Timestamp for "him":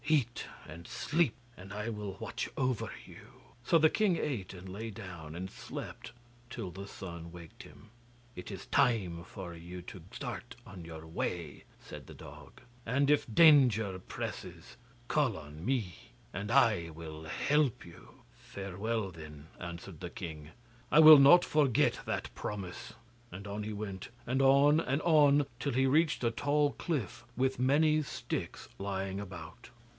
7.63-7.91